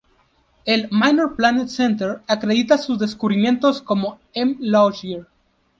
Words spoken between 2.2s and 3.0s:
acredita sus